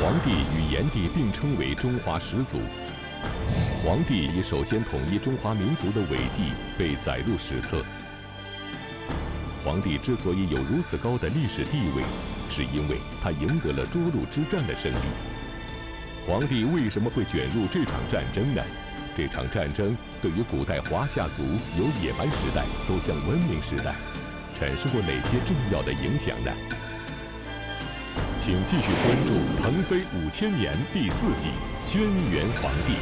[0.00, 2.56] 黄帝与炎帝并称为中华始祖。
[3.84, 7.84] 黄帝以首先统一中华民族的伟绩被载入史册。
[9.62, 12.02] 黄帝之所以有如此高的历史地位，
[12.50, 14.98] 是因为他赢得了涿鹿之战的胜利。
[16.26, 18.62] 黄帝为什么会卷入这场战争呢？
[19.14, 21.42] 这场战争对于古代华夏族
[21.76, 23.94] 由野蛮时代走向文明时代，
[24.58, 26.50] 产生过哪些重要的影响呢？
[28.50, 29.32] 请继续关注
[29.62, 31.50] 《腾飞五千年》第四季
[31.86, 32.94] 《轩辕黄帝》。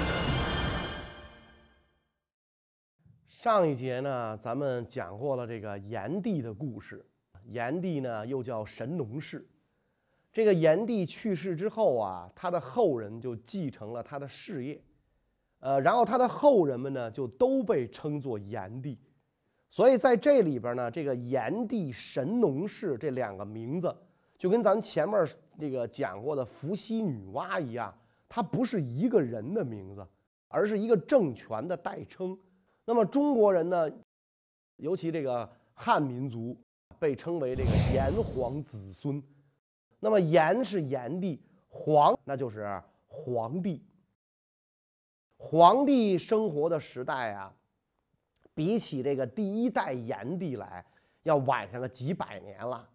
[3.27, 7.03] 上一节呢，咱们讲过了这个炎帝的故事。
[7.47, 9.48] 炎帝呢，又叫神农氏。
[10.30, 14.78] 这个炎帝去世之后啊，他的后人就继承了他的事业。
[15.61, 18.98] 呃，然后他的后人们呢，就都被称作炎帝，
[19.70, 23.97] 所以在这里边呢，这个炎帝、神农氏这两个名字，
[24.38, 25.27] 就跟咱前面
[25.59, 27.92] 这个讲过的伏羲女娲一样，
[28.28, 30.06] 它不是一个人的名字，
[30.47, 32.39] 而是一个政权的代称。
[32.84, 33.91] 那么中国人呢，
[34.77, 36.56] 尤其这个汉民族，
[37.00, 39.20] 被称为这个炎黄子孙。
[39.98, 43.84] 那么炎是炎帝，黄那就是黄帝。
[45.36, 47.53] 皇帝生活的时代啊，
[48.55, 50.84] 比起这个第一代炎帝来，
[51.25, 52.89] 要晚上个几百年了。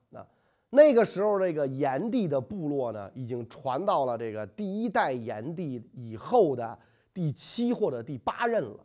[0.75, 6.77] 那个时候，这个炎帝的部落呢，已经传到了这个第一代炎帝以后的
[7.13, 8.79] 第七或者第八任了。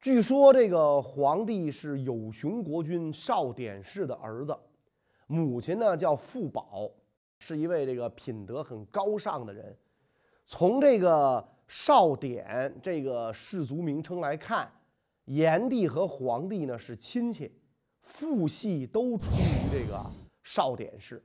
[0.00, 4.56] 据说这个皇帝是有熊国君少典氏的儿子，
[5.26, 6.88] 母亲呢叫傅宝，
[7.40, 9.76] 是一位这个品德很高尚的人。
[10.46, 11.46] 从这个。
[11.70, 14.72] 少典这个氏族名称来看，
[15.26, 17.52] 炎帝和黄帝呢是亲戚，
[18.00, 20.02] 父系都出于这个
[20.48, 21.22] 少典氏。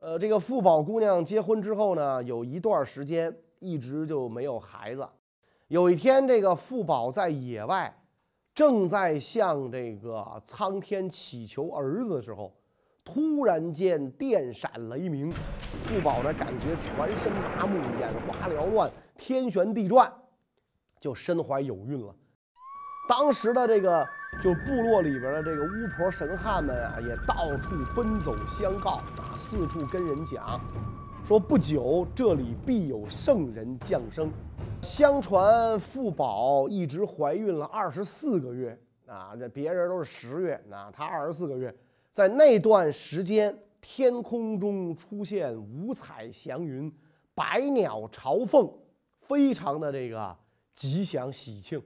[0.00, 5.08] 呃，这个富宝姑娘结婚之后呢，有一段时间一直就没有孩子。
[5.68, 7.96] 有一天，这个富宝在野外，
[8.52, 12.52] 正在向这个苍天祈求儿子的时候。
[13.04, 20.12] 突然间，电闪雷鸣，富宝呢感觉全身麻木，眼花缭乱，天旋地转，
[20.98, 22.12] 就身怀有孕了。
[23.08, 24.04] 当时的这个
[24.42, 30.60] 就部落里边的这个巫婆神汉们啊，也到处奔走相告啊，四处跟人讲，
[31.24, 34.30] 说不久这里必有圣人降生。
[34.82, 41.74] 相传傅宝一直怀孕了二十四个月啊，这别人都是十月，那她二十四个月。
[42.12, 46.92] 在那段时间，天空中出现五彩祥云，
[47.34, 48.70] 百鸟朝凤，
[49.22, 50.36] 非常的这个
[50.74, 51.82] 吉祥喜庆。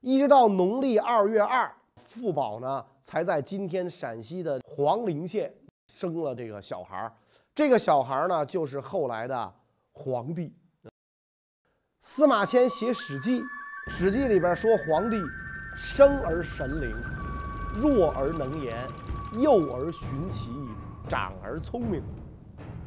[0.00, 5.52] 一直到农历二月二，傅宝呢才在今天陕西的黄陵县
[5.92, 7.12] 生了这个小孩儿。
[7.54, 9.54] 这个小孩儿呢，就是后来的
[9.92, 10.54] 皇帝。
[12.00, 13.40] 司马迁写《史记》，
[13.88, 15.20] 《史记》里边说皇帝
[15.76, 16.96] 生而神灵，
[17.76, 18.76] 弱而能言。
[19.38, 20.68] 幼而寻其意，
[21.08, 22.02] 长而聪明。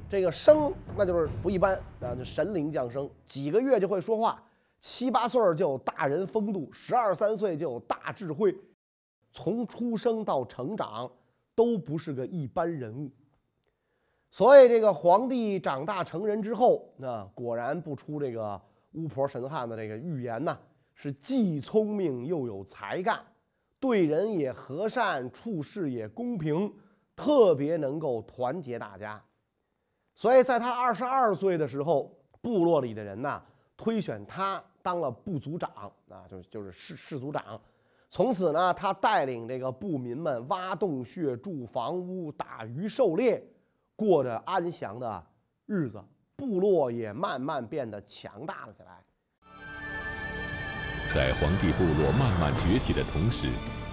[0.10, 4.44] 这个生那就是不一般啊，就神灵降生，几个月就会说话，
[4.86, 8.54] 七八岁就有大人风度，十二三岁就有大智慧，
[9.32, 11.10] 从出生到成长
[11.56, 13.10] 都不是个一般人物。
[14.30, 18.62] 所以这个皇帝长大成人之后，那果然不出这个
[18.92, 20.60] 巫婆神汉的这个预言呐，
[20.94, 23.24] 是既聪明又有才干。
[23.80, 26.70] 对人也和善，处事也公平，
[27.16, 29.24] 特别能够团结大家。
[30.14, 33.42] 所以在他二十二岁的时候，部落里的人呐
[33.78, 35.72] 推选他当了部族长
[36.10, 37.60] 啊，就是就是氏氏族长。
[38.12, 43.44] 从此呢，他带领这个部民们挖洞穴、筑房屋、打鱼、狩猎，
[43.96, 45.26] 过着安详的
[45.66, 46.00] 日子，
[46.36, 49.04] 部落也慢慢变得强大了起来。
[51.12, 53.48] 在黄帝部落慢慢崛起的同时，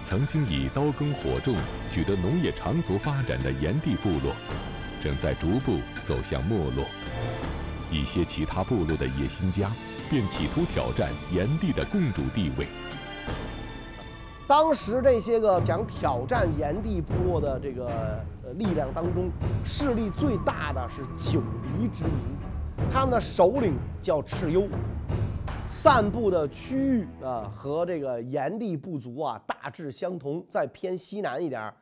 [0.07, 1.55] 曾经以刀耕火种
[1.89, 4.35] 取得农业长足发展的炎帝部落，
[5.01, 6.85] 正在逐步走向没落。
[7.91, 9.71] 一些其他部落的野心家
[10.11, 12.67] 便企图挑战炎帝的共主地位。
[14.45, 18.21] 当时这些个想挑战炎帝部落的这个
[18.55, 19.31] 力量当中，
[19.63, 21.39] 势力最大的是九
[21.79, 22.13] 黎之民，
[22.91, 24.67] 他们的首领叫蚩尤。
[25.65, 31.73] 散布的区域啊，和这个炎帝部族啊大致相同，再偏西南一点。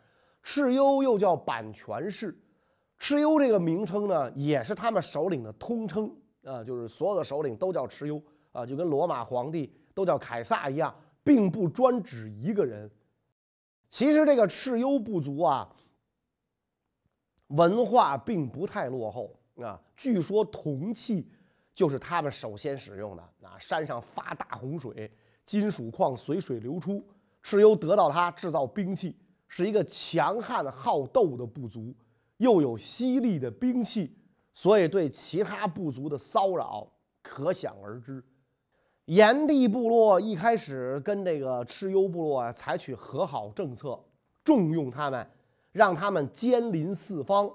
[0.45, 2.39] 蚩尤又叫阪泉氏，
[3.01, 6.11] 蚩尤这个名称呢，也是他们首领的通称
[6.49, 10.93] 啊，就是所有的首领都叫蚩尤啊，就跟罗马皇帝都叫凯撒一样，
[11.23, 12.89] 并不专指一个人。
[13.89, 15.69] 其实这个蚩尤部族啊，
[17.47, 21.29] 文化并不太落后啊，据说铜器
[21.73, 23.57] 就是他们首先使用的啊。
[23.59, 25.11] 山上发大洪水，
[25.45, 27.03] 金属矿随水流出，
[27.43, 29.15] 蚩尤得到它制造兵器，
[29.47, 31.93] 是一个强悍好斗的部族，
[32.37, 34.15] 又有犀利的兵器，
[34.59, 36.85] 所以对其他部族的骚扰
[37.21, 38.21] 可想而知。
[39.05, 43.97] 炎帝部落一开始跟这个蚩尤部落啊采取和好政策，
[44.43, 45.25] 重用他们，
[45.71, 47.49] 让他们兼临四方。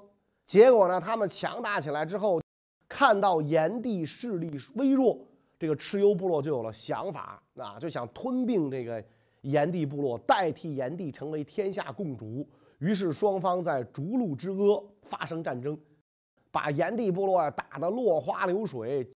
[0.47, 2.41] 结果呢，他们强大起来之后，
[2.89, 5.19] 看到炎帝势力微弱，
[5.59, 9.05] 这个蚩尤部落就有了想法啊，就想吞并这个
[9.43, 12.49] 炎帝部落，代替炎帝成为天下共主。
[12.79, 15.79] 于是双方在逐鹿之阿发生战争，
[16.55, 19.11] 把炎帝部落啊打得落花流水。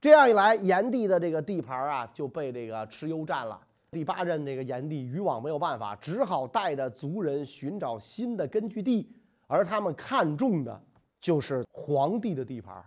[0.00, 3.60] 这样一来，炎帝的这个地盘啊就被这个蚩尤占了。
[3.90, 9.10] 第八任这个炎帝渔网没有办法，只好带着族人寻找新的根据地，
[9.48, 10.80] 而他们看中的
[11.20, 12.84] 就是黄帝的地盘。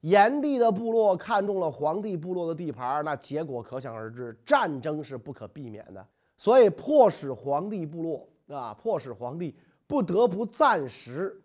[0.00, 6.06] 炎帝的部落看中了黄帝部落的地盘，那结果可想而知，战争是不可避免的。
[6.38, 9.54] 所以迫使黄帝部落啊，迫使黄帝
[9.86, 11.38] 不得不暂时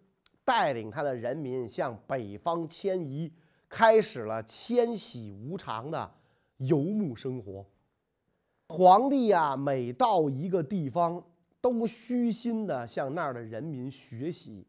[0.50, 3.32] 带领他的人民向北方迁移。
[3.70, 6.12] 开始了迁徙无常的
[6.58, 7.64] 游牧生活。
[8.70, 11.24] 皇帝呀，每到一个地方，
[11.62, 14.66] 都虚心的向那儿的人民学习。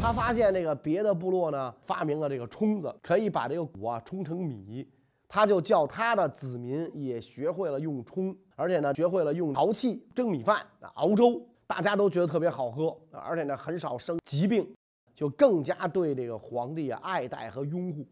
[0.00, 4.88] 他发现这个别的部落呢，发明了这个冲子，可以把这个谷啊冲成米。
[5.26, 14.72] 他就叫他的子民也学会了用冲，而且呢，学会了用陶器蒸米饭啊熬粥，大家都觉得特别好喝，而且呢，很少生疾病。
[15.14, 18.06] 就更加对这个皇帝啊爱戴和拥护。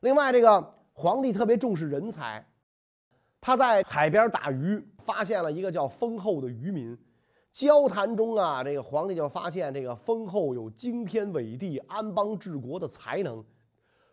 [0.00, 2.44] 另外，这个皇帝特别重视人才，
[3.40, 6.98] 他在海边打鱼，发现了一个叫丰后的渔民。
[7.52, 13.44] 交谈中啊，这个皇帝就发现这个丰后有惊天伟地、安邦治国的才能，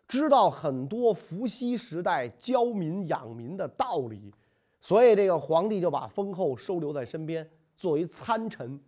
[0.07, 4.33] 知道很多伏羲时代教民养民的道理，
[4.81, 8.79] 所以这个皇帝就把丰后收留在身边，作为参臣。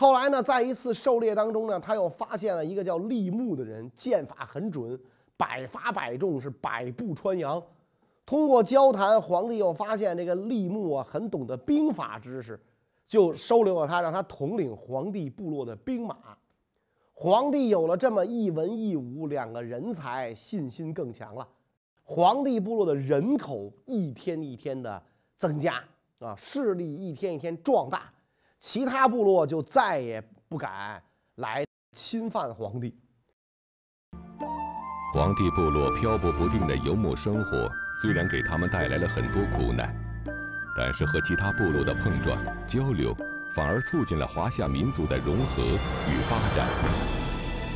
[0.00, 4.98] 后来呢，在一次狩猎当中呢，他又发现了一个叫立木的人，剑法很准，
[5.36, 7.62] 百发百中，是百步穿杨。
[8.24, 12.58] 通过交谈，皇帝又发现这个立木啊，很懂得兵法知识，
[13.06, 16.16] 就收留了他，让他统领皇帝部落的兵马。
[17.12, 21.46] 皇帝有了这么一文一武两个人才，信心更强了。
[22.04, 25.02] 皇帝部落的人口一天一天的
[25.36, 25.74] 增加
[26.20, 28.10] 啊，势力一天一天壮大。
[28.60, 31.02] 其他部落就再也不敢
[31.36, 32.94] 来侵犯皇帝。
[35.14, 37.68] 皇帝部落漂泊不定的游牧生活，
[38.02, 39.96] 虽然给他们带来了很多苦难，
[40.76, 43.16] 但是和其他部落的碰撞交流，
[43.56, 46.68] 反而促进了华夏民族的融合与发展。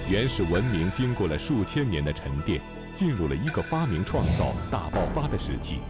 [0.08, 2.60] 原始文明经过了数千年的沉淀，
[2.94, 5.80] 进入了一个发明创造大爆发的时期。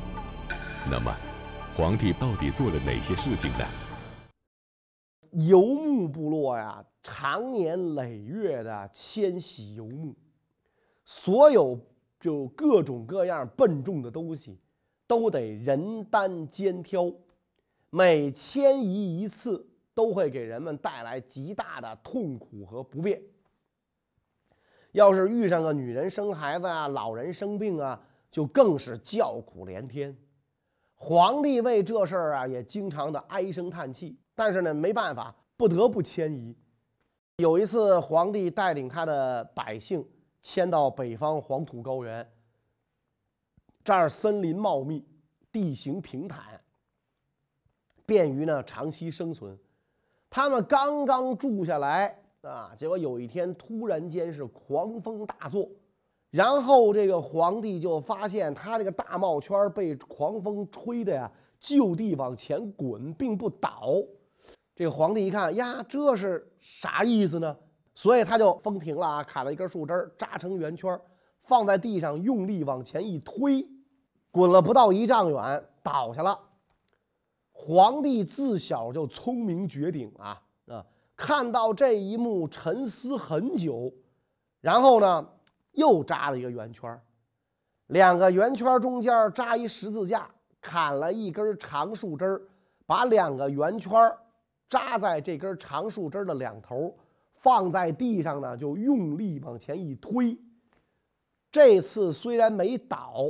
[0.89, 1.13] 那么，
[1.77, 3.67] 皇帝到底做了哪些事情呢？
[5.35, 10.15] 游牧部落呀，常年累月的迁徙游牧，
[11.05, 11.79] 所有
[12.21, 14.59] 就各种各样笨重的东西，
[15.07, 17.13] 都得人担肩挑。
[17.91, 23.21] 每迁移一次，都会给人们带来极大的痛苦和不便。
[24.93, 28.01] 要是遇上个女人生孩子啊，老人生病啊，
[28.31, 30.17] 就更是叫苦连天。
[30.95, 34.17] 皇帝为这事儿啊，也经常的唉声叹气。
[34.35, 36.55] 但是呢，没办法，不得不迁移。
[37.37, 40.07] 有一次，皇帝带领他的百姓
[40.41, 42.29] 迁到北方黄土高原，
[43.83, 45.05] 这儿森林茂密，
[45.51, 46.61] 地形平坦，
[48.07, 49.59] 便于呢长期生存。
[50.31, 55.69] 他们刚刚住下来啊，结果有一天突然间是狂风大作，
[56.31, 63.95] 然后这个皇帝就发现他这个大帽圈被狂风吹的呀，就地往前滚，并不倒。
[64.75, 67.57] 这个皇帝一看呀，这是啥意思呢？
[67.95, 71.01] 所以他就风停了啊，砍了一根树枝扎成圆圈
[71.43, 73.65] 放在地上，用力往前一推，
[74.33, 76.37] 滚了不到一丈远，倒下了。
[77.53, 80.85] 皇帝自小就聪明绝顶啊啊！
[81.15, 83.93] 看到这一幕，沉思很久，
[84.61, 85.29] 然后呢，
[85.71, 87.01] 又扎了一个圆圈
[87.87, 90.29] 两个圆圈中间扎一十字架，
[90.61, 92.43] 砍了一根长树枝
[92.87, 93.93] 把两个圆圈
[94.69, 96.97] 扎在这根长树枝的两头，
[97.35, 100.37] 放在地上呢，就用力往前一推。
[101.53, 103.25] 这次虽然没倒，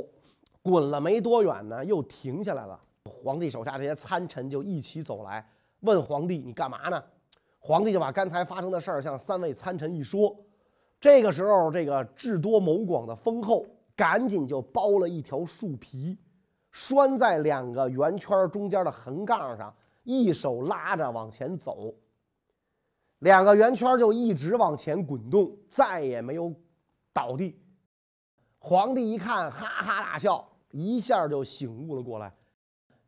[0.61, 2.79] 滚了没多远呢，又停下来了。
[3.03, 5.47] 皇帝手下这些参臣就一起走来，
[5.81, 7.03] 问皇帝：“你干嘛呢？”
[7.59, 10.35] 皇帝就把刚才发生的事儿向三位参臣一说。
[10.99, 13.65] 这个时候，这个智多谋广的封后
[13.95, 16.17] 赶紧就包了一条树皮，
[16.71, 19.71] 拴在两个圆圈中间的横杠上，
[20.05, 21.93] 一手拉着往前走。
[23.19, 26.53] 两个圆圈就一直往前滚动，再也没有
[27.11, 27.59] 倒地。
[28.59, 32.33] 皇帝一看，哈哈大笑，一下就醒悟了过来，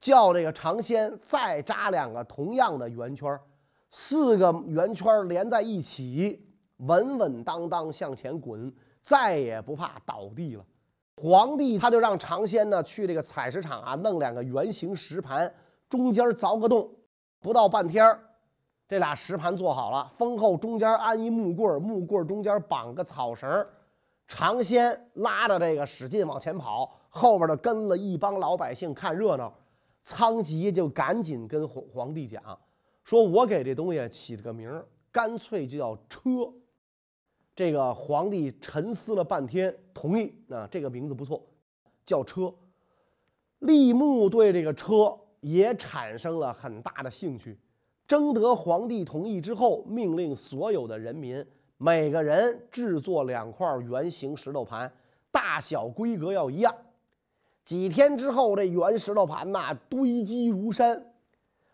[0.02, 3.40] 叫这个尝鲜再扎两个同样的圆圈，
[3.92, 6.44] 四个圆圈连在一起。
[6.82, 10.64] 稳稳当当向前滚，再也不怕倒地了。
[11.16, 15.52] 皇帝他就让尝鲜呢去这个采石场啊，弄两个圆形石盘，
[15.90, 16.90] 中间凿个洞。
[17.40, 18.20] 不到半天
[18.88, 23.66] 这俩石盘做好了，封后中间安一木棍木棍中间绑个草绳
[24.26, 29.54] 尝鲜拉着这个使劲往前跑，后边的跟了一帮老百姓看热闹。
[30.04, 32.42] 仓颉就赶紧跟皇皇帝讲，
[33.04, 36.52] 说我给这东西起了个名干脆就叫车。
[37.54, 41.46] 这个皇帝沉思了半天，同意啊，这个名字不错，
[42.06, 42.54] 叫车。
[43.60, 47.58] 立木对这个车也产生了很大的兴趣，
[48.06, 51.46] 征得皇帝同意之后，命令所有的人民
[51.78, 54.92] 每个人制作两块圆形石头盘，
[55.32, 56.76] 大小规格要一样。
[57.64, 61.14] 几天之后，这圆石头盘呐堆积如山。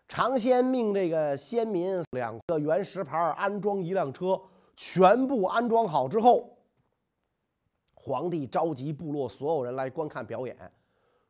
[0.06, 4.40] 常先命这个先民两个圆石盘安装一辆车。
[4.76, 6.56] 全部安装好之后，
[7.94, 10.56] 皇帝召集部落所有人来观看表演。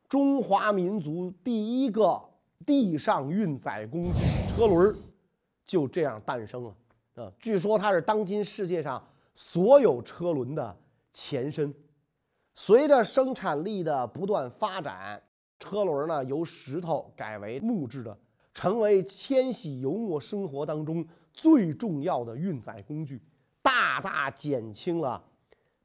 [0.09, 2.21] 中华民族第一个
[2.63, 4.09] 地上运载工具
[4.47, 4.95] 车轮
[5.65, 6.75] 就这样诞生了。
[7.15, 10.77] 啊，据说它是当今世界上所有车轮的
[11.11, 11.73] 前身。
[12.53, 15.21] 随着生产力的不断发展，
[15.59, 18.17] 车轮呢由石头改为木质的，
[18.53, 23.21] 成为迁徙游牧生活当中最重要的运载工具。
[23.61, 25.21] 大大减轻了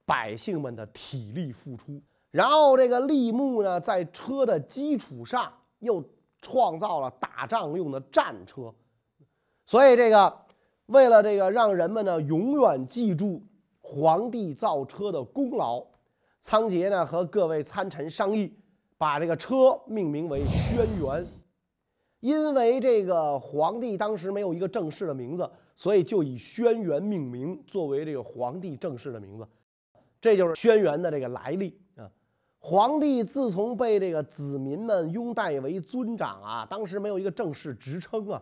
[0.05, 2.01] 百姓们的体力付出，
[2.31, 6.05] 然后这个立木呢，在车的基础上又
[6.41, 8.75] 创造了打仗用的战车，
[9.67, 10.41] 所以这个
[10.87, 13.43] 为了这个让人们呢永远记住
[13.81, 15.85] 皇帝造车的功劳，
[16.41, 18.53] 仓颉呢和各位参臣商议，
[18.97, 21.25] 把这个车命名为轩辕，
[22.21, 25.51] 因为这个皇帝当时没有一个正式的名字。
[25.77, 29.49] 所以就以轩辕命名，作为这个皇帝正式的名字，
[30.21, 31.81] 这就是轩辕的这个来历。
[32.63, 38.41] 皇帝自从被这个子民们拥戴为尊长啊，当时没有一个正式职称啊，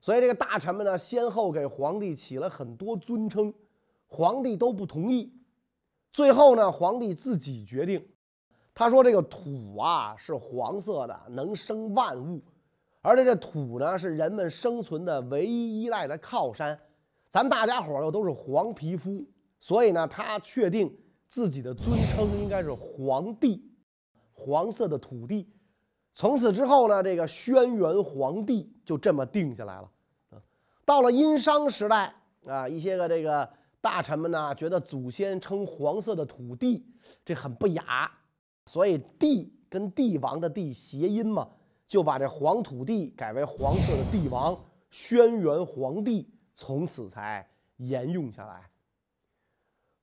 [0.00, 3.52] 所以这个大臣们呢，先后给皇帝起了很多尊称，
[4.06, 5.30] 皇帝都不同意。
[6.10, 8.02] 最后呢，皇帝自己决定，
[8.74, 12.42] 他说这个土啊是黄色的，能生万物。
[13.02, 16.76] 而且这土呢，是人们生存的唯一依赖的靠山。
[17.28, 19.22] 咱大家伙又都是黄皮肤，
[19.60, 20.90] 所以呢，他确定
[21.28, 23.70] 自己的尊称应该是黄帝，
[24.32, 25.48] 黄色的土地。
[26.14, 29.90] 从此之后呢，这个轩辕黄帝就这么定下来了。
[30.84, 32.12] 到了殷商时代
[32.44, 33.48] 啊，一些个这个
[33.80, 36.84] 大臣们呢，觉得祖先称黄色的土地
[37.24, 38.10] 这很不雅，
[38.66, 41.48] 所以帝跟帝王的帝谐音嘛。
[41.86, 44.54] 就把这黄土地改为黄色的帝王，
[44.90, 48.68] 轩辕黄帝，从此才沿用下来。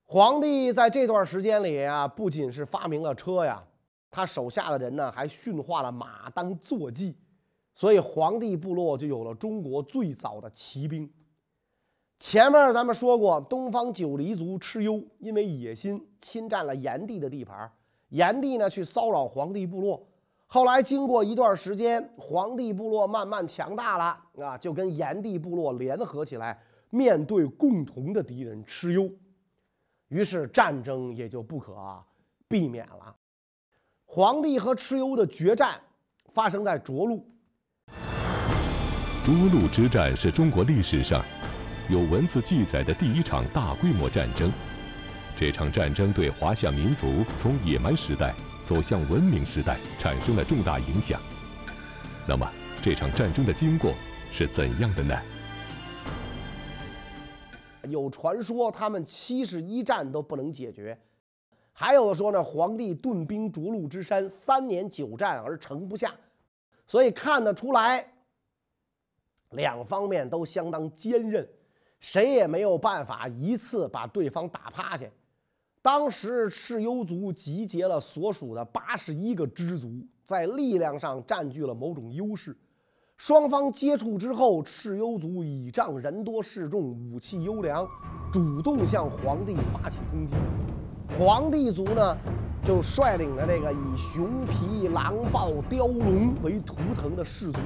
[0.08, 3.64] 皇帝在这段时间里啊，不仅是发明了车呀，
[4.12, 7.16] 他手下的人呢还驯化了马当坐骑，
[7.74, 11.10] 所以黄帝部落就有了中国最早的骑兵。
[12.20, 17.70] 前面咱们说过，东方九黎族蚩尤因为野心侵占了炎帝的地盘，
[18.10, 20.08] 炎帝呢去骚扰黄帝部落。
[20.46, 29.10] 后来经过一段时间，黄帝部落慢慢强大了啊，就跟炎帝部落联合起来，面对共同的敌人蚩尤，
[30.08, 31.76] 于是战争也就不可
[32.48, 33.16] 避免了。
[34.06, 35.80] 黄帝和蚩尤的决战
[36.34, 37.28] 发生在涿鹿。
[39.26, 41.24] 涿鹿之战是中国历史上
[41.90, 44.52] 有文字记载的第一场大规模战争。
[45.38, 48.34] 这场战争对华夏民族从野蛮时代。
[48.66, 51.22] 走向文明时代产生了重大影响。
[52.28, 53.94] 那么，这场战争的经过
[54.32, 55.16] 是怎样的呢？
[57.90, 60.98] 有传说他们七十一战都不能解决，
[61.72, 66.16] 还有的说呢，皇帝顿兵涿鹿之山，三年九战而城不下。
[66.88, 68.08] 所以看得出来，
[69.52, 71.48] 两方面都相当坚韧，
[72.00, 75.08] 谁也没有办法一次把对方打趴下。
[75.82, 82.56] 当时蚩尤族集结了所属的八十一个支族，在力量上占据了某种优势。
[83.18, 87.88] 双方接触之后，蚩尤族倚仗人多势众、武器优良，
[88.32, 90.36] 主动向黄帝发起攻击。
[91.18, 92.18] 黄帝族呢，
[92.64, 97.60] 就率领着这个以熊皮、狼豹、雕龙为图腾的氏族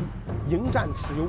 [0.47, 1.27] 迎战蚩尤，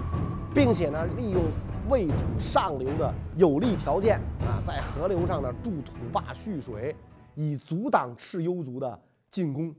[0.55, 1.43] 并且呢，利用
[1.89, 6.95] 魏主上流的有利条件啊，在河流上呢筑土坝蓄水，
[7.35, 9.01] 以阻挡蚩尤族的
[9.31, 9.75] 进攻。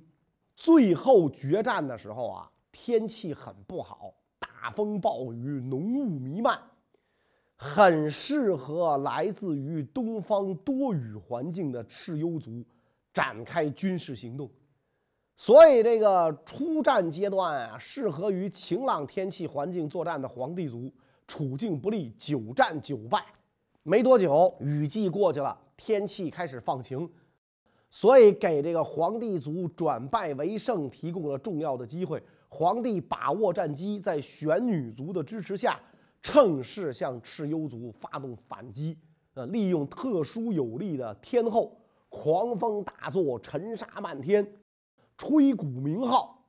[0.58, 4.16] 最后决战的时候啊，天气很不好。
[4.62, 6.60] 大风暴雨，浓雾弥漫，
[7.56, 12.64] 很适合来自于东方多雨环境的蚩尤族
[13.12, 14.48] 展开军事行动。
[15.36, 20.94] 所以，这个初战阶段啊，适合于晴朗天气环境作战的黄帝族
[21.26, 23.26] 处境不利，久战久败。
[23.82, 27.10] 没多久，雨季过去了，天气开始放晴，
[27.90, 32.24] 所以给这个黄帝族转败为胜提供了重要的机会。
[32.54, 35.80] 皇帝把握战机，在玄女族的支持下，
[36.22, 39.00] 趁势向蚩尤族发动反击。
[39.34, 44.46] 呃，利用特殊有利的天后，狂风大作，尘沙漫天，
[45.18, 46.46] 吹鼓鸣号。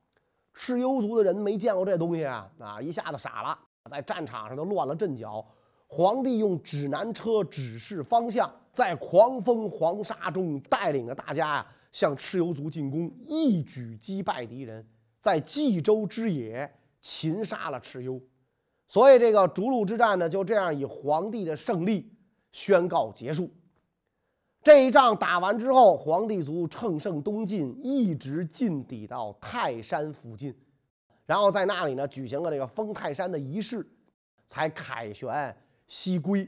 [0.53, 3.57] 蚩尤族的人没见过这东西啊，啊，一下子傻了，
[3.89, 5.43] 在战场上都乱了阵脚。
[5.87, 14.85] 皇帝用指南车指示方向，在狂风黄沙中带领着大家啊，向蚩尤族进攻，一举击败敌人。
[15.23, 18.21] 在冀州之野擒杀了蚩尤，
[18.89, 22.11] 所以这个逐鹿之战呢，就这样以皇帝的胜利
[22.51, 23.49] 宣告结束。
[24.61, 30.53] 这一仗打完之后，黄帝族乘胜东进，一直进抵到泰山附近，
[31.25, 33.87] 然后在那里呢举行了这个封泰山的仪式，
[34.45, 35.55] 才凯旋
[35.87, 36.45] 西归。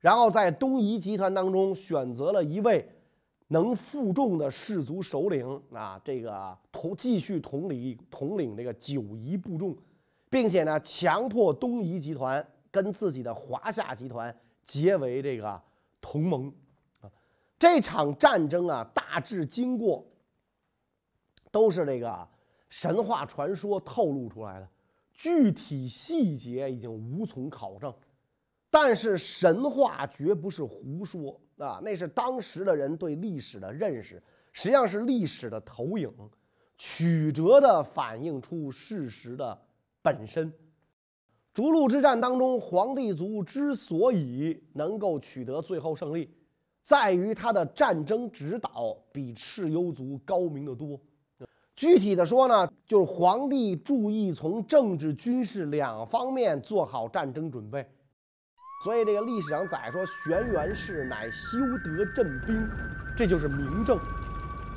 [0.00, 2.88] 然后在东夷集团当中选择了一位。
[3.52, 9.76] 能负重的氏族首领啊，这个统继续统领统领这个九夷部众，
[10.28, 15.60] 并且呢，强迫东夷集团跟自己的华夏集团结为这个
[16.00, 16.46] 同盟
[17.00, 17.10] 啊。
[17.58, 20.06] 这场战争啊，大致经过
[21.50, 22.28] 都是这个
[22.68, 24.68] 神话传说透露出来的，
[25.12, 27.92] 具体细节已经无从考证，
[28.70, 31.40] 但是神话绝不是胡说。
[31.64, 36.10] 啊，那是当时的人对历史的认识，实际上是历史的投影，
[36.78, 39.56] 曲折地反映出事实的
[40.02, 40.52] 本身。
[41.52, 46.30] 逐鹿之战当中，黄帝族之所以能够取得最后胜利，
[46.82, 50.98] 在于他的战争指导比蚩尤族高明得多。
[51.76, 57.86] 具体的说呢，就是皇帝注意从政治、军事两方面做好战争准备。
[58.82, 62.66] 所以这个历史上载说，玄元氏乃修德镇兵，
[63.14, 63.98] 这就是明证。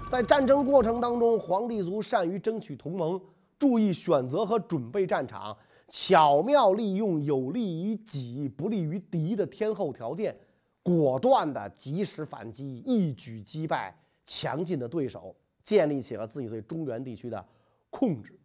[0.10, 3.20] 在战争过程当中，黄帝族善于争取同盟，
[3.58, 5.56] 注意选择和准备战场，
[5.88, 10.38] 巧妙利用有利于己不利于敌的天候条件，
[10.84, 17.46] 果断的及时反击，一举击败强劲的对手，建立起了自己对中原地区的
[17.90, 18.38] 控制。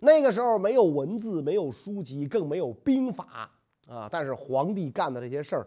[0.00, 3.48] 那个时候没有文字，没有书籍，更没有兵法。
[3.90, 4.08] 啊！
[4.10, 5.66] 但是皇帝干的这些事儿，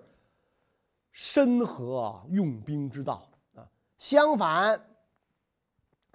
[1.12, 3.67] 深合用兵之道啊。
[3.97, 4.79] 相反，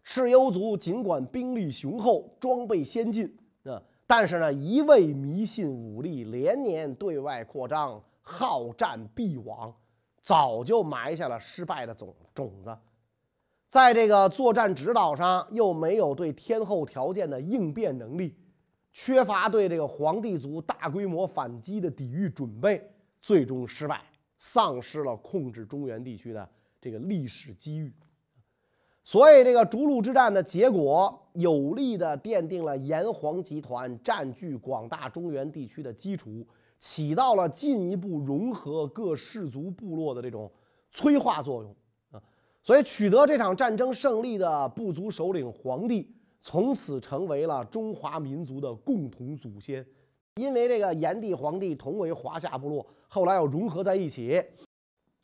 [0.03, 9.75] 蚩尤族尽管兵力雄厚、装备先进啊，但是呢，一味迷信武力，连年对外扩张，好战必亡，
[10.23, 12.75] 早就埋下了失败的种种子。
[13.68, 18.35] 在这个作战指导上，又没有对天候条件的应变能力。
[18.92, 24.03] 缺乏对这个黄帝族大规模反击的抵御准备，最终失败，
[24.37, 26.48] 丧失了控制中原地区的
[26.81, 27.92] 这个历史机遇。
[29.05, 36.46] 所以，这个逐鹿之战的结果，有力的奠定了炎黄集团占据广大中原地区的基础，
[36.79, 40.51] 起到了进一步融合各氏族部落的这种
[40.90, 41.74] 催化作用
[42.11, 42.20] 啊。
[42.62, 46.14] 所以，取得这场战争胜利的部族首领黄帝。
[46.40, 49.85] 从此成为了中华民族的共同祖先，
[50.37, 54.42] 因为这个炎帝、黄帝同为华夏部落，后来又融合在一起，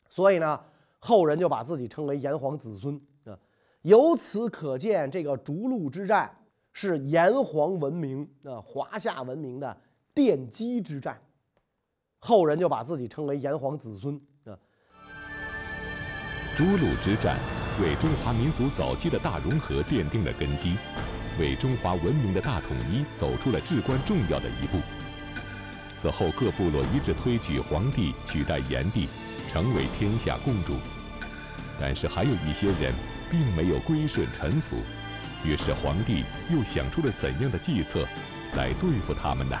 [0.09, 0.59] 所以呢，
[0.99, 3.37] 后人就把自己称为炎黄子孙啊。
[3.81, 6.29] 由此可见，这个逐鹿之战
[6.73, 9.77] 是炎黄文明啊、华夏文明的
[10.13, 11.19] 奠基之战，
[12.19, 14.57] 后人就把自己称为炎黄子孙啊。
[16.57, 17.37] 逐鹿之战
[17.81, 20.75] 为中华民族早期的大融合奠定了根基。
[21.39, 24.79] 为中华文明的大统一走出了至关重要的一步。
[26.01, 29.07] 此后各部落一致推举黄帝取代炎帝
[29.51, 30.73] 成为天下共主。
[31.79, 32.93] 但是还有一些人
[33.29, 34.77] 并没有归顺臣服
[35.43, 38.05] 于是皇帝又想出了怎样的计策
[38.53, 39.57] 来对付他们呢？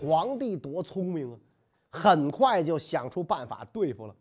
[0.00, 1.38] 皇帝多聪明啊
[1.90, 4.14] 很快就想出办法对付了。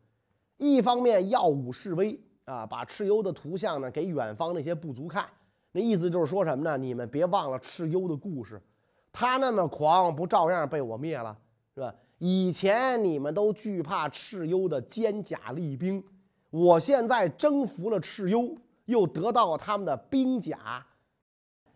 [0.58, 5.28] 一方面耀武示威啊，把蚩尤的图像呢给远方那些部族看，
[5.72, 6.78] 那意思就是说什么呢？
[6.78, 8.62] 你们别忘了蚩尤的故事，
[9.12, 11.38] 他那么狂，不照样被我灭了，
[11.76, 11.94] 是吧？
[12.18, 16.04] 以前你们都惧怕蚩尤的坚甲利兵，
[16.50, 20.86] 我现在征服了蚩尤，又得到了他们的兵甲，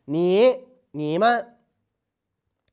[0.05, 0.55] 你
[0.91, 1.57] 你们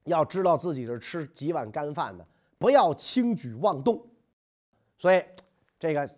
[0.04, 2.26] 要知道自己是吃几碗干饭的，
[2.58, 4.04] 不要轻举妄动。
[4.98, 5.24] 所以
[5.78, 6.08] 这个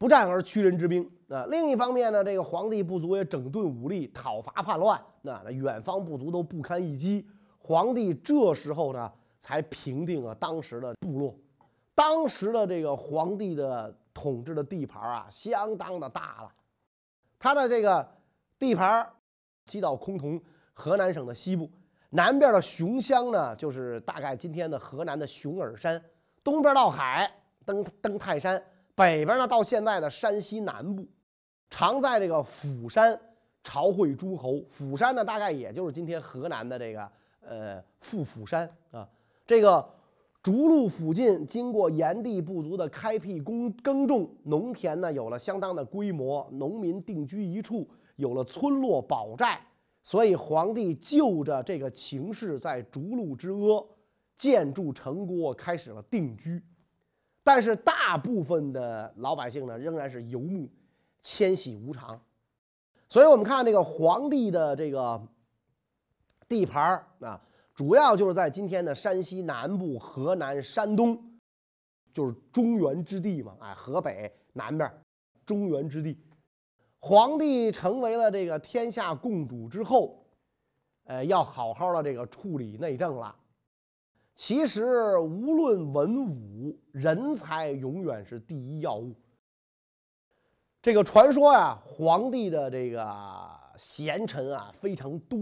[0.00, 1.46] 不战而屈人之兵啊。
[1.48, 7.24] 另一方面呢，这个皇帝部族也整顿武力，讨伐叛乱，那那远方部族都不堪一击。
[7.58, 9.12] 皇帝这时候呢。
[9.42, 11.34] 才平定了当时的部落，
[11.94, 16.52] 当时的这个皇帝的统治的地盘啊，相当的大了。
[17.38, 18.06] 他的这个
[18.58, 19.10] 地盘，
[19.64, 20.38] 西到崆峒，
[20.74, 21.64] 河南省的西部；
[22.10, 25.98] 南边的熊乡呢，就是大概今天的河南的熊耳山；
[26.44, 27.32] 东边到海，
[27.64, 28.60] 登登泰山；
[29.00, 31.08] 北边呢，到现在的山西南部，
[31.70, 33.18] 常在这个釜山
[33.64, 34.62] 朝会诸侯。
[34.68, 37.10] 釜山呢，大概也就是今天河南的这个
[37.40, 39.08] 呃富釜山啊。
[39.46, 39.82] 这个
[40.42, 49.58] 逐鹿附近，经过炎帝部族的开辟耕耕种，农田呢有了相当的规模，农民定居一处，有了村落堡寨，
[50.02, 53.82] 所以皇帝就着这个情势，在逐鹿之阿
[54.36, 56.62] 建筑城郭，开始了定居。
[57.42, 60.68] 但是大部分的老百姓呢，仍然是游牧，
[61.22, 62.20] 迁徙无常。
[63.08, 65.20] 所以我们看这个皇帝的这个
[66.48, 67.40] 地盘啊。
[67.72, 71.18] 主要就是在今天的山西南部、河南、山东，
[72.12, 73.56] 就是中原之地嘛。
[73.58, 74.92] 哎，河北南边，
[75.46, 76.18] 中原之地。
[76.98, 80.22] 皇帝成为了这个天下共主之后，
[81.04, 83.34] 呃，要好好的这个处理内政了。
[84.42, 89.14] 其实，无论文武，人才永远是第一要务。
[90.80, 93.06] 这个传说呀，皇帝的这个
[93.76, 95.38] 贤臣啊非常多。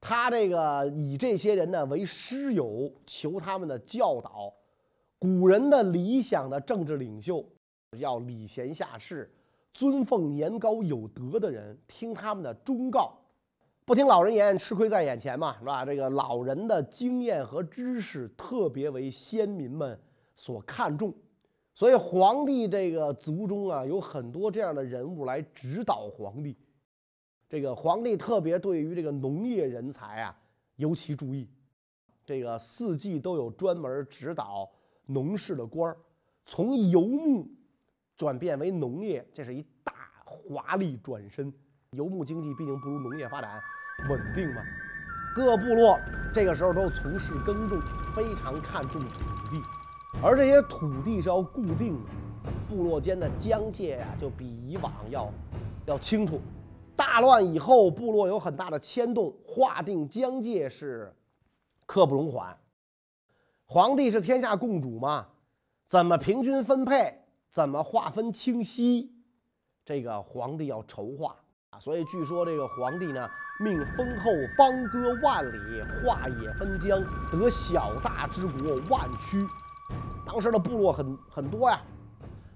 [0.00, 4.54] 他这个以这些人呢为师友，求他们的教导。
[5.18, 7.44] 古人的理想的政治领袖，
[7.98, 9.28] 要礼贤下士，
[9.72, 13.18] 尊奉年高有德的人，听他们的忠告，
[13.86, 15.84] 不听老人言，吃亏在眼前嘛，是吧？
[15.84, 19.98] 这个老人的经验和知识，特别为先民们
[20.34, 21.14] 所看重。
[21.74, 26.56] 所以皇帝这个族中啊，有很多这样的人物来指导皇帝。
[27.46, 30.34] 这个皇帝特别对于这个农业人才啊
[30.76, 31.46] 尤其注意，
[32.24, 34.70] 这个四季都有专门指导
[35.04, 35.96] 农事的官儿，
[36.46, 37.46] 从游牧
[38.16, 39.92] 转变为农业，这是一大
[40.24, 41.52] 华丽转身。
[41.94, 43.60] 游牧经济毕竟不如农业发展
[44.08, 44.62] 稳定嘛，
[45.34, 45.98] 各部落
[46.32, 47.80] 这个时候都从事耕种，
[48.14, 49.60] 非常看重土地，
[50.22, 52.10] 而这些土地是要固定的，
[52.68, 55.32] 部落间的疆界呀就比以往要
[55.86, 56.40] 要清楚。
[56.96, 61.12] 大乱以后，部落有很大的牵动，划定疆界是
[61.86, 62.56] 刻不容缓。
[63.66, 65.26] 皇帝是天下共主嘛，
[65.86, 69.12] 怎么平均分配，怎么划分清晰，
[69.84, 71.34] 这个皇帝要筹划
[71.80, 73.28] 所以据说这个皇帝呢，
[73.60, 79.46] 命封后方割万里，划野分疆，得小大之国万区。
[80.26, 81.82] 当时的部落很很多呀，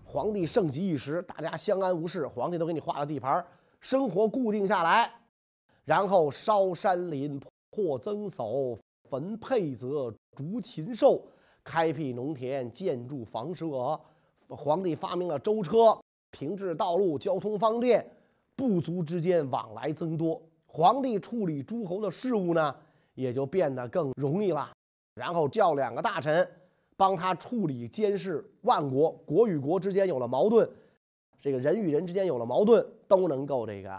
[0.04, 3.44] 皇帝盛极一时，大家相安无事，皇帝都给你划了地盘。
[3.80, 5.12] 生活固定下来，
[5.84, 8.76] 然后烧山林、破曾叟、
[9.08, 11.22] 焚沛泽、逐禽兽、
[11.62, 13.66] 开辟农田、建筑房舍。
[14.48, 15.96] 皇帝发明了舟车，
[16.30, 18.04] 平治道路，交通方便，
[18.58, 20.42] 部族之间往来增多。
[20.66, 22.74] 皇帝处理诸侯的事务呢，
[23.14, 24.68] 也就变得更容易了。
[25.14, 26.46] 然后叫两个大臣
[26.96, 30.68] 帮他处理监视万国，国与国之间有了矛盾。
[31.40, 33.96] 这个人与人之间有了矛盾，都能够这个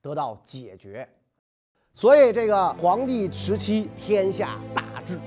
[0.00, 1.06] 得到解决。
[1.92, 5.18] 所以这个皇帝时期天下大治。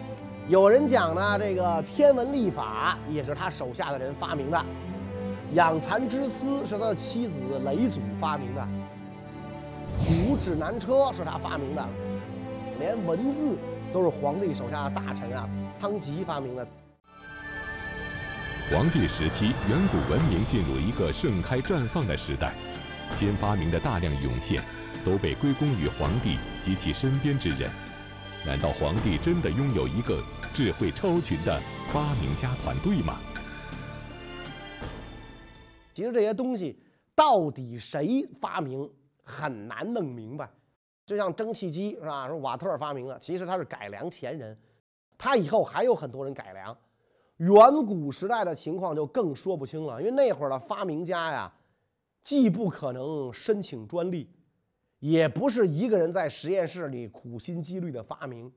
[0.50, 4.66] 有人讲呢，这个天文历法也是他手下的人发明的，
[5.54, 7.34] 养蚕之丝是他的妻子
[7.66, 8.66] 雷祖发明的，
[10.06, 11.86] 古指南车是他发明的，
[12.80, 13.58] 连文字
[13.92, 16.66] 都是皇帝手下的大臣啊汤吉发明的。
[18.72, 22.54] 皇帝时期，远古文明进入一个盛开绽放的时代，
[23.20, 24.64] 新发明的大量涌现，
[25.04, 27.70] 都被归功于皇帝及其身边之人。
[28.46, 31.60] 难道皇帝真的拥有一个智慧超群的
[31.92, 33.20] 发明家团队吗？
[35.94, 36.80] 其实这些东西
[37.16, 38.90] 到底谁发明
[39.24, 40.50] 很难弄明白。
[41.06, 42.28] 就像蒸汽机是吧？
[42.28, 44.58] 说瓦特发明的，其实他是改良前人。
[45.18, 46.76] 他以后还有很多人改良。
[47.38, 51.52] 远古时代的情况就更说不清了，因为那会儿的发明家呀，
[52.24, 54.30] 既不可能申请专利，
[55.00, 58.52] 也不是一个人在实验室里苦心积虑的发明，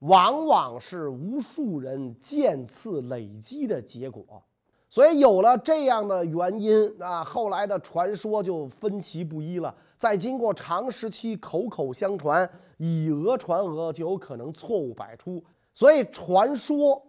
[0.00, 4.44] 往往是无数人渐次累积的结果。
[4.92, 9.74] 所以有了这样的原因啊，后来的传说就分歧不一了。
[9.96, 15.42] 再经过长时期口口相传，以讹传讹，就有可能错误百出。
[15.72, 17.02] 所以传说。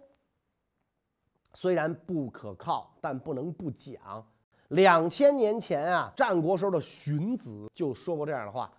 [1.56, 4.26] 虽然不可靠，但不能不讲。
[4.70, 8.72] 两千年前啊，战国时候的荀子就说过这样的话：“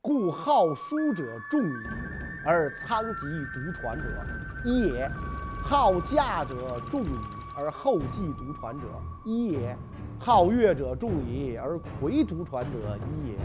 [0.00, 1.86] 故好书者众矣，
[2.46, 4.04] 而仓颉独传者
[4.64, 5.10] 一也；
[5.64, 7.18] 好驾者众矣，
[7.56, 8.86] 而后继独传者
[9.24, 9.76] 一也；
[10.18, 13.36] 好乐者众矣，而魁独传者一也；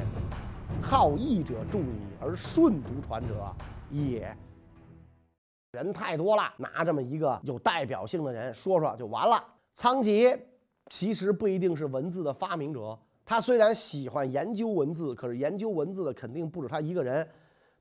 [0.82, 3.54] 好义者众矣，而舜独传者
[3.90, 4.36] 一也。”
[5.74, 9.44] 人太多了，拿这么一个有代表性的人说说就完了。
[9.76, 10.40] 仓颉
[10.90, 17.28] 其实不一定是文字的发明者，他虽然喜欢研究文字，可是研究文字的肯定不止他一个人。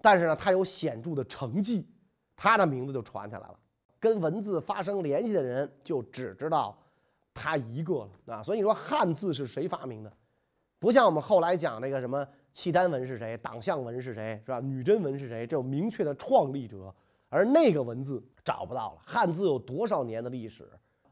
[0.02, 1.88] 但是呢，他有显著的成绩，
[2.36, 3.58] 他的名字就传下来了。
[3.98, 6.76] 跟文字发生联系的人就只知道
[7.32, 8.42] 他一个了啊。
[8.42, 10.12] 所以你说汉字是谁发明的？
[10.78, 14.61] 不像我们后来讲那个什么契丹文是谁，党项文是谁，是吧？
[14.61, 15.46] 女真文是谁？
[15.46, 16.94] 这有明确的创立者。
[17.28, 20.68] 而那个文字找不到了，汉字有多少年的历史？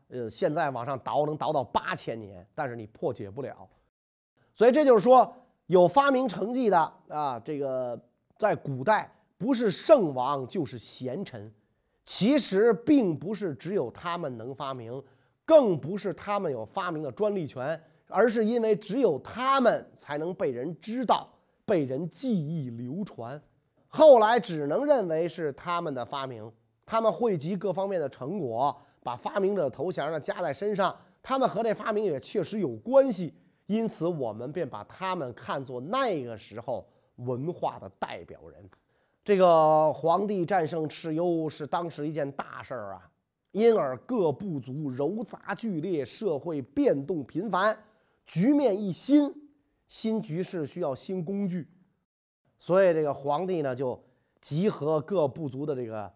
[0.08, 3.68] 呃，现在往上倒能倒到八千年，但是你破解不了。
[4.54, 5.34] 所以这就是说，
[5.66, 7.98] 有发明成绩的啊，这个
[8.38, 11.52] 在古代不是圣王就是贤臣。
[12.04, 15.02] 其实并不是只有他们能发明，
[15.44, 21.28] 更不是他们有发明的专利权，而是因为只有他们才能被人知道、
[21.64, 23.40] 被人记忆流传。
[23.88, 26.50] 后来只能认为是他们的发明，
[26.84, 33.32] 他们汇集各方面的成果，把发明者的头衔呢加在身上，他们和这发明也确实有关系，
[33.66, 36.86] 因此我们便把他们看作那个时候
[37.16, 38.68] 文化的代表人。
[39.24, 43.10] 这个皇帝战胜蚩尤是当时一件大事儿啊，
[43.52, 47.74] 因而各部族糅杂剧烈，社会变动频繁，
[48.26, 49.34] 局面一新，
[49.88, 51.66] 新局势需要新工具。
[52.58, 53.98] 所以这个皇帝呢，就
[54.42, 56.12] 集合各部族的这个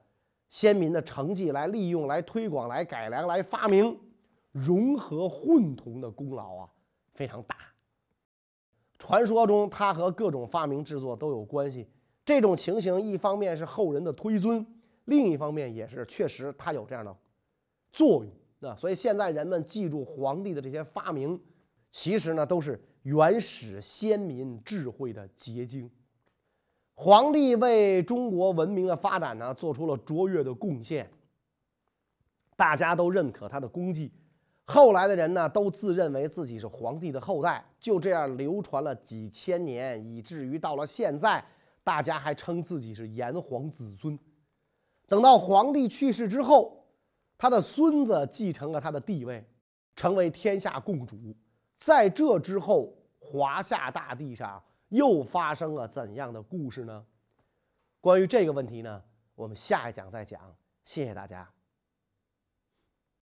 [0.51, 3.99] 先民的成绩来利用、来推广、来改良、来发明，
[4.53, 6.68] 融合混同的功劳啊
[7.14, 7.57] 非常大。
[8.99, 11.88] 传说中他和各种发明制作都有关系。
[12.28, 14.66] 这种情形一方面是后人的推尊，
[15.06, 17.16] 另一方面也是确实他有这样的
[17.90, 18.76] 作用啊。
[18.76, 21.40] 所以现在人们记住皇帝的这些发明，
[21.90, 25.90] 其实呢都是原始先民智慧的结晶。
[26.92, 31.10] 皇帝为中国文明的发展呢做出了卓越的贡献，
[32.56, 34.12] 大家都认可他的功绩。
[34.66, 41.42] 后来的人呢都自认为自己是皇帝的后代，就这样流传了几千年，以至于到了现在，
[41.88, 44.18] 大家还称自己是炎黄子孙。
[45.07, 46.87] 等到皇帝去世之后，
[47.38, 49.42] 他的孙子继承了他的地位，
[49.96, 51.16] 成为天下共主。
[51.79, 54.62] 在这之后，华夏大地上。
[54.88, 57.05] 又发生了怎样的故事呢？
[58.01, 59.03] 关于这个问题呢，
[59.35, 60.40] 我们下一讲再讲。
[60.87, 61.46] 谢谢大家。